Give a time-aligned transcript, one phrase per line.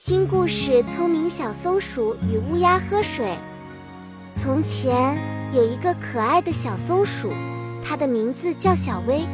[0.00, 3.36] 新故事：聪明小松鼠与乌鸦喝水。
[4.32, 5.18] 从前
[5.52, 7.32] 有一个可爱的小松鼠，
[7.84, 9.26] 它的名字叫小薇。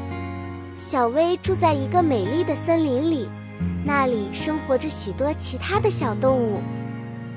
[0.75, 3.29] 小薇住在一个美丽的森林里，
[3.85, 6.63] 那里生活着许多其他的小动物。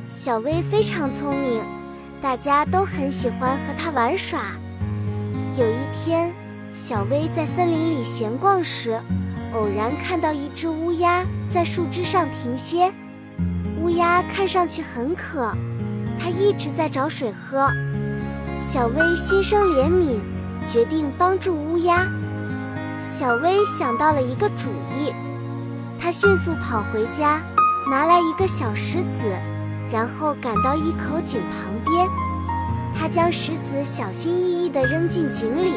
[0.08, 1.62] 小薇非常聪明，
[2.22, 4.54] 大家都很喜欢和它玩耍。
[5.60, 6.32] 有一天，
[6.74, 8.98] 小薇在森林里闲逛时，
[9.54, 12.90] 偶然看到一只乌鸦在树枝上停歇。
[13.88, 15.50] 乌鸦看上去很渴，
[16.20, 17.72] 它一直在找水喝。
[18.60, 20.20] 小薇心生怜悯，
[20.70, 22.06] 决定帮助乌鸦。
[23.00, 25.14] 小薇想到了一个主意，
[25.98, 27.42] 她迅速跑回家，
[27.90, 29.32] 拿来一个小石子，
[29.90, 32.10] 然后赶到一口井旁边。
[32.94, 35.76] 她将石子小心翼翼地扔进井里，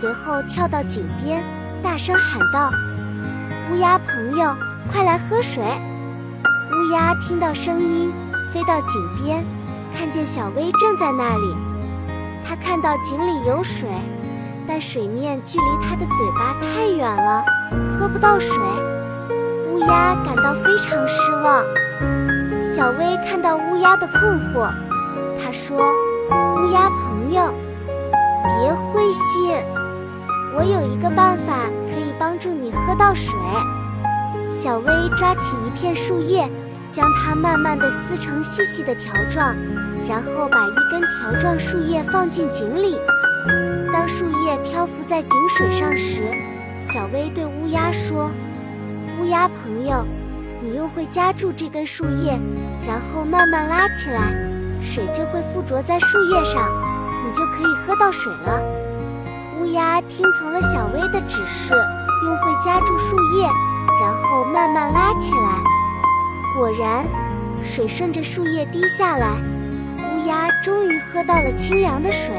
[0.00, 1.44] 随后跳到井边，
[1.80, 2.72] 大声喊道
[3.70, 4.52] ：“乌鸦朋友，
[4.90, 5.62] 快来喝水！”
[6.76, 8.12] 乌鸦听到声音，
[8.52, 9.42] 飞到井边，
[9.96, 11.56] 看见小薇正在那里。
[12.46, 13.88] 它看到井里有水，
[14.68, 17.42] 但水面距离它的嘴巴太远了，
[17.98, 18.62] 喝不到水。
[19.72, 21.64] 乌鸦感到非常失望。
[22.60, 24.68] 小薇看到乌鸦的困惑，
[25.42, 25.78] 她说
[26.60, 27.54] ：“乌鸦朋友，
[28.44, 29.64] 别灰心，
[30.54, 31.54] 我有一个办法
[31.88, 33.32] 可以帮助你喝到水。”
[34.50, 36.48] 小薇抓起一片树叶。
[36.88, 39.54] 将它慢慢地撕成细细的条状，
[40.08, 42.96] 然后把一根条状树叶放进井里。
[43.92, 46.22] 当树叶漂浮在井水上时，
[46.80, 48.30] 小薇对乌鸦说
[49.20, 50.06] ：“乌鸦朋友，
[50.62, 52.38] 你用会夹住这根树叶，
[52.86, 54.32] 然后慢慢拉起来，
[54.80, 56.70] 水就会附着在树叶上，
[57.26, 58.62] 你就可以喝到水了。”
[59.60, 61.74] 乌鸦听从了小薇的指示，
[62.24, 63.46] 用会夹住树叶，
[64.00, 65.62] 然后慢慢拉起来。
[66.56, 67.04] 果然，
[67.62, 69.28] 水顺着树叶滴下来，
[69.98, 72.34] 乌鸦终于喝到了清凉的水。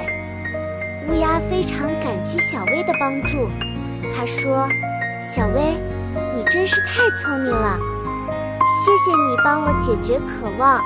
[1.08, 3.50] 乌鸦非常感激小薇的帮助，
[4.16, 4.68] 他说
[5.22, 5.78] ：“小薇，
[6.36, 7.78] 你真是太聪明了，
[8.84, 10.82] 谢谢你帮我解决渴望。”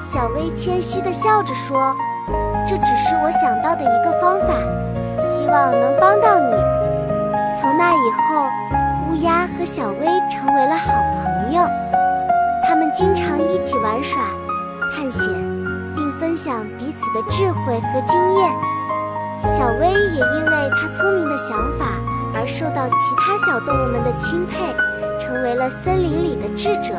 [0.00, 1.96] 小薇谦虚地笑着说
[2.66, 4.54] ：“这只是我想到的一个方法，
[5.18, 6.54] 希望能帮到你。”
[7.58, 8.48] 从那以后，
[9.08, 11.62] 乌鸦和小薇成为了好朋友。
[12.66, 14.22] 他们经常一起玩耍、
[14.94, 15.28] 探险，
[15.96, 18.52] 并分享彼此的智慧和经验。
[19.42, 21.86] 小薇也因为她聪明的想法
[22.34, 24.56] 而受到其他小动物们的钦佩，
[25.18, 26.94] 成为了森林里的智者。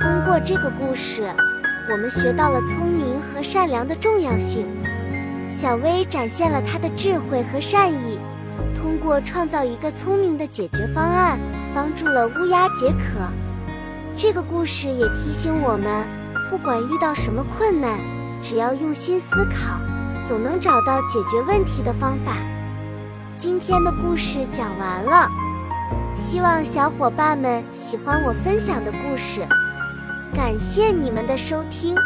[0.00, 1.24] 通过这个故事，
[1.90, 4.66] 我们学到了聪明和善良的重要性。
[5.48, 8.20] 小薇展现了她的智慧和善意，
[9.00, 11.40] 过创造一个聪明的解决方案，
[11.74, 13.20] 帮助了乌鸦解渴。
[14.14, 16.06] 这个故事也提醒我们，
[16.50, 17.98] 不管遇到什么困难，
[18.42, 19.80] 只要用心思考，
[20.26, 22.32] 总能找到解决问题的方法。
[23.34, 25.26] 今天的故事讲完了，
[26.14, 29.46] 希望小伙伴们喜欢我分享的故事。
[30.34, 31.96] 感谢你们的收听。